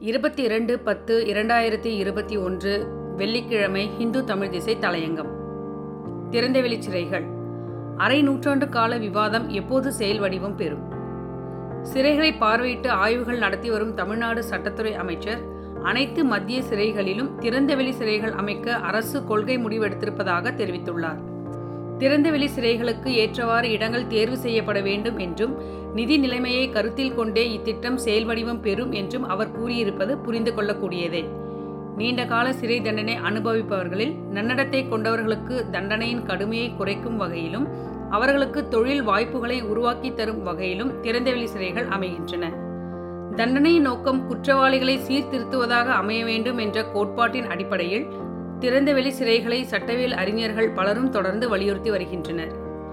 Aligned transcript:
இருபத்தி 0.00 0.42
இரண்டு 0.42 0.78
பத்து 0.78 1.24
இரண்டாயிரத்தி 1.26 1.84
இருபத்தி 1.84 2.36
ஒன்று 2.36 2.86
வெள்ளிக்கிழமை 3.16 3.90
ஹிந்து 3.98 4.24
தமிழ் 4.24 4.48
திசை 4.48 4.76
தலையங்கம். 4.76 5.28
திறந்தவெளி 6.30 6.78
சிறைகள். 6.78 7.24
அரை 7.96 8.22
நூற்றாண்டு 8.22 8.68
கால 8.68 8.96
விவாதம் 8.96 9.48
எப்போது 9.48 9.92
செயல் 9.92 10.18
வடிவம் 10.18 10.56
பெறும்? 10.56 10.90
சிறைகளை 11.82 12.34
பார்வையிட்டு 12.40 12.88
ஆய்வுகள் 12.88 13.38
நடத்தி 13.38 13.70
வரும் 13.70 13.94
தமிழ்நாடு 13.94 14.44
சட்டத்துறை 14.50 14.92
அமைச்சர் 14.92 15.38
அனைத்து 15.82 16.24
மத்திய 16.24 16.62
சிறைகளிலும் 16.70 17.30
திறந்தவெளி 17.40 17.92
சிறைகள் 17.98 18.32
அமைக்க 18.32 18.74
அரசு 18.74 19.24
கொள்கை 19.24 19.58
முடிவெடுத்திருப்பதாக 19.58 20.54
தெரிவித்துள்ளார். 20.54 21.39
திறந்தவெளி 22.00 22.48
சிறைகளுக்கு 22.56 23.08
ஏற்றவாறு 23.22 23.70
இடங்கள் 23.70 24.06
தேர்வு 24.06 24.36
செய்யப்பட 24.36 24.80
வேண்டும் 24.80 25.18
என்றும் 25.18 25.54
நிதி 25.94 26.16
நிலைமையை 26.18 26.70
கருத்தில் 26.70 27.14
கொண்டே 27.14 27.52
இத்திட்டம் 27.52 27.96
செயல் 27.96 28.24
வடிவம் 28.24 28.60
பெறும் 28.60 28.92
என்றும் 28.92 29.28
அவர் 29.28 29.50
கூறியிருப்பது 29.50 30.12
புரிந்து 30.18 30.52
கொள்ளக்கூடியதே. 30.52 31.22
நீண்ட 31.96 32.24
கால 32.24 32.52
சிறை 32.52 32.78
தண்டனை 32.80 33.14
அனுபவிப்பவர்களில் 33.28 34.14
நன்னடத்தை 34.32 34.80
கொண்டவர்களுக்கு 34.88 35.56
தண்டனையின் 35.70 36.24
கடுமையை 36.24 36.68
குறைக்கும் 36.74 37.16
வகையிலும் 37.16 37.66
அவர்களுக்கு 38.10 38.68
தொழில் 38.68 39.02
வாய்ப்புகளை 39.02 39.58
உருவாக்கி 39.62 40.10
தரும் 40.14 40.42
வகையிலும் 40.42 40.94
திறந்தவெளி 41.02 41.48
சிறைகள் 41.54 41.88
அமைகின்றன. 41.88 42.44
தண்டனையின் 43.36 43.82
நோக்கம் 43.82 44.26
குற்றவாளிகளை 44.28 44.96
சீர்திருத்துவதாக 44.98 45.88
அமைய 45.92 46.24
வேண்டும் 46.24 46.58
என்ற 46.58 46.84
கோட்பாட்டின் 46.84 47.46
அடிப்படையில் 47.46 48.06
திறந்தவெளி 48.60 49.08
சிறைகளை 49.08 49.62
சட்டவியல் 49.62 50.12
அறிஞர்கள் 50.12 50.70
பலரும் 50.70 51.10
தொடர்ந்து 51.10 51.48
வலியுறுத்தி 51.48 51.90
வருகின்றனர். 51.90 52.52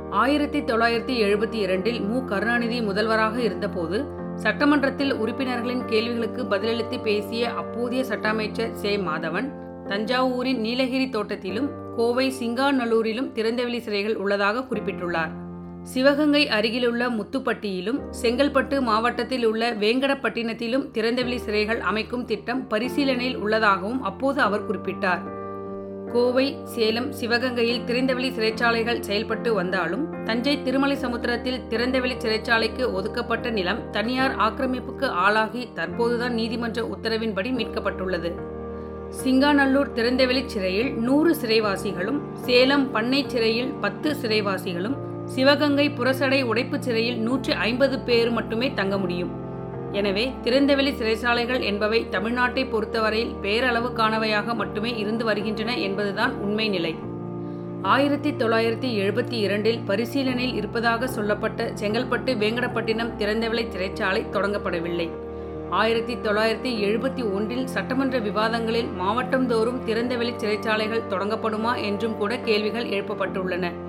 ஆயிரத்தி 0.10 0.62
தொள்ளாயிரத்தி 0.62 1.14
எழுபத்தி 1.26 1.54
இரண்டில் 1.54 2.02
மு. 2.02 2.26
கருணாநிதி 2.26 2.82
முதல்வராக 2.82 3.42
இருந்தபோது 3.42 4.06
சட்டமன்றத்தில் 4.36 5.14
உறுப்பினர்களின் 5.14 5.86
கேள்விகளுக்கு 5.86 6.44
பதிலளித்து 6.44 7.02
பேசிய 7.02 7.50
அப்போதைய 7.50 8.04
சட்ட 8.04 8.28
அமைச்சர் 8.28 8.74
சே. 8.74 8.98
மாதவன் 8.98 9.52
தஞ்சாவூரின் 9.88 10.58
நீலகிரி 10.58 11.06
தோட்டத்திலும் 11.06 11.70
கோவை 11.96 12.34
சிங்காநல்லூரிலும் 12.40 13.32
திறந்தவெளி 13.34 13.80
சிறைகள் 13.80 14.16
உள்ளதாக 14.16 14.60
குறிப்பிட்டுள்ளார். 14.60 15.32
சிவகங்கை 15.84 16.50
அருகிலுள்ள 16.50 17.10
முத்துப்பட்டியிலும் 17.10 18.00
செங்கல்பட்டு 18.22 18.82
மாவட்டத்தில் 18.82 19.46
உள்ள 19.46 19.74
வேங்கடப்பட்டினத்திலும் 19.74 20.90
திறந்தவெளி 20.94 21.40
சிறைகள் 21.48 21.80
அமைக்கும் 21.80 22.26
திட்டம் 22.26 22.68
பரிசீலனையில் 22.70 23.38
உள்ளதாகவும் 23.38 24.02
அப்போது 24.02 24.42
அவர் 24.42 24.68
குறிப்பிட்டார். 24.72 25.36
கோவை 26.12 26.46
சேலம் 26.64 27.08
சிவகங்கையில் 27.20 27.84
திறந்தவெளி 27.86 28.30
சிறைச்சாலைகள் 28.36 29.00
செயல்பட்டு 29.00 29.54
வந்தாலும் 29.54 30.04
தஞ்சை 30.26 30.62
திருமலை 30.62 30.96
சமுத்திரத்தில் 30.96 31.64
திறந்தவெளி 31.70 32.16
சிறைச்சாலைக்கு 32.24 32.94
ஒதுக்கப்பட்ட 32.94 33.50
நிலம் 33.50 33.92
தனியார் 33.92 34.36
ஆக்கிரமிப்புக்கு 34.36 35.08
ஆளாகி 35.08 35.68
தற்போதுதான் 35.76 36.30
நீதிமன்ற 36.30 36.82
உத்தரவின்படி 36.84 37.52
மீட்கப்பட்டுள்ளது. 37.60 38.32
சிங்காநல்லூர் 39.10 39.92
திறந்தவெளி 39.94 40.46
சிறையில் 40.46 40.94
நூறு 40.94 41.36
சிறைவாசிகளும் 41.42 42.22
சேலம் 42.46 42.92
பண்ணை 42.92 43.26
சிறையில் 43.28 43.74
பத்து 43.74 44.16
சிறைவாசிகளும் 44.22 44.98
சிவகங்கை 45.26 45.90
புறசடை 45.90 46.44
உடைப்பு 46.44 46.84
சிறையில் 46.84 47.18
நூற்றி 47.18 47.54
ஐம்பது 47.54 48.00
பேர் 48.00 48.32
மட்டுமே 48.32 48.74
தங்க 48.74 48.98
முடியும். 48.98 49.34
எனவே 49.92 50.34
திறந்தவெளி 50.44 50.92
சிறைச்சாலைகள் 50.94 51.60
என்பவை 51.60 52.08
தமிழ்நாட்டை 52.12 52.70
பொறுத்தவரையில் 52.70 53.36
பேரளவுக்கானவையாக 53.42 54.56
மட்டுமே 54.56 54.98
இருந்து 54.98 55.26
வருகின்றன 55.26 55.78
என்பதுதான் 55.78 56.34
உண்மை 56.34 56.70
நிலை. 56.70 56.96
ஆயிரத்தி 57.82 58.32
தொள்ளாயிரத்தி 58.32 58.90
எழுபத்தி 59.04 59.32
இரண்டில் 59.32 59.80
பரிசீலனையில் 59.80 60.54
இருப்பதாக 60.54 61.08
சொல்லப்பட்ட 61.08 61.70
செங்கல்பட்டு 61.70 62.34
வேங்கடப்பட்டினம் 62.36 63.16
திறந்தவெளி 63.18 63.66
சிறைச்சாலை 63.68 64.30
தொடங்கப்படவில்லை. 64.30 65.10
ஆயிரத்தி 65.70 66.16
தொள்ளாயிரத்தி 66.16 66.72
எழுபத்தி 66.88 67.34
ஒன்றில் 67.34 67.68
சட்டமன்ற 67.68 68.20
விவாதங்களில் 68.20 68.90
மாவட்டந்தோறும் 69.00 69.82
திறந்தவெளி 69.86 70.34
சிறைச்சாலைகள் 70.38 71.08
தொடங்கப்படுமா 71.10 71.82
என்றும் 71.82 72.18
கூட 72.18 72.38
கேள்விகள் 72.38 72.86
எழுப்பப்பட்டுள்ளன. 72.86 73.87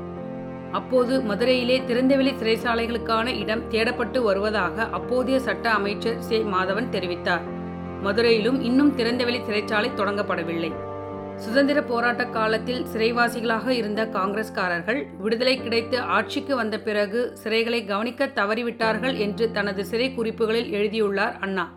அப்போது 0.72 1.20
மதுரையிலே 1.20 1.82
திறந்தவெளி 1.86 2.32
சிறைச்சாலைகளுக்கான 2.34 3.38
இடம் 3.38 3.70
தேடப்பட்டு 3.70 4.22
வருவதாக 4.22 4.88
அப்போதைய 4.88 5.40
சட்ட 5.40 5.70
அமைச்சர் 5.70 6.20
சே. 6.20 6.38
மாதவன் 6.38 6.90
தெரிவித்தார். 6.90 7.40
மதுரையிலும் 8.02 8.60
இன்னும் 8.60 8.96
திறந்தவெளி 8.96 9.40
சிறைச்சாலை 9.40 9.90
தொடங்கப்படவில்லை. 9.96 10.72
சுதந்திர 11.36 11.82
போராட்ட 11.82 12.24
காலத்தில் 12.24 12.86
சிறைவாசிகளாக 12.96 13.68
இருந்த 13.68 14.04
காங்கிரஸ்காரர்கள் 14.04 15.06
விடுதலை 15.18 15.62
கிடைத்து 15.62 16.00
ஆட்சிக்கு 16.00 16.56
வந்த 16.56 16.80
பிறகு 16.80 17.36
சிறைகளை 17.44 17.84
கவனிக்க 17.84 18.26
தவறிவிட்டார்கள் 18.26 19.18
என்று 19.18 19.50
தனது 19.50 19.84
சிறை 19.84 20.14
குறிப்புகளில் 20.14 20.70
எழுதியுள்ளார் 20.70 21.38
அண்ணா. 21.40 21.72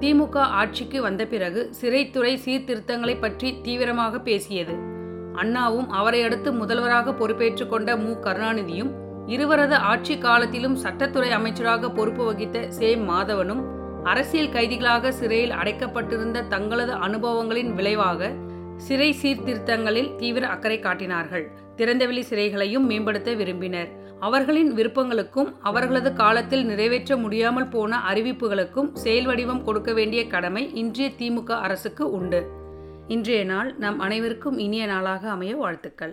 திமுக 0.00 0.36
ஆட்சிக்கு 0.36 1.02
வந்த 1.02 1.26
பிறகு 1.26 1.70
சிறைத்துறை 1.80 2.36
சீர்திருத்தங்களை 2.36 3.20
பற்றி 3.20 3.54
தீவிரமாக 3.62 4.20
பேசியது. 4.20 4.91
அண்ணாவும் 5.34 5.90
அவரை 5.90 6.22
அடுத்து 6.22 6.52
முதல்வராக 6.52 7.12
பொறுப்பேற்றுக் 7.12 7.70
கொண்ட 7.70 7.96
மு. 7.96 8.10
கருணாநிதியும் 8.10 8.90
இருவரது 9.26 9.74
ஆட்சி 9.74 10.18
காலத்திலும் 10.18 10.78
சட்டத்துறை 10.82 11.30
அமைச்சராக 11.30 11.90
பொறுப்பு 11.90 12.24
வகித்த 12.24 12.70
சே. 12.70 12.94
மாதவனும் 12.94 13.62
அரசியல் 14.04 14.48
கைதிகளாக 14.48 15.12
சிறையில் 15.12 15.50
அடைக்கப்பட்டிருந்த 15.50 16.48
தங்களது 16.48 16.92
அனுபவங்களின் 16.92 17.74
விளைவாக 17.74 18.32
சிறை 18.76 19.16
சீர்திருத்தங்களில் 19.22 20.14
தீவிர 20.14 20.48
அக்கறை 20.48 20.78
காட்டினார்கள். 20.78 21.50
திறந்தவெளி 21.76 22.20
சிறைகளையும் 22.20 22.86
மேம்படுத்த 22.86 23.34
விரும்பினர். 23.34 23.88
அவர்களின் 24.20 24.74
விருப்பங்களுக்கும் 24.74 25.52
அவர்களது 25.60 26.12
காலத்தில் 26.12 26.64
நிறைவேற்ற 26.64 27.16
முடியாமல் 27.16 27.68
போன 27.68 28.00
அறிவிப்புகளுக்கும் 28.12 28.92
செயல் 28.92 29.24
வடிவம் 29.24 29.64
கொடுக்க 29.64 29.92
வேண்டிய 29.92 30.26
கடமை 30.26 30.74
இன்றைய 30.74 31.12
திமுக 31.18 31.50
அரசுக்கு 31.50 32.10
உண்டு. 32.10 32.60
இன்றைய 33.14 33.44
நாள் 33.44 33.70
நம் 33.78 33.98
அனைவருக்கும் 33.98 34.58
இனிய 34.58 34.86
நாளாக 34.86 35.30
அமைய 35.30 35.56
வாழ்த்துக்கள். 35.56 36.12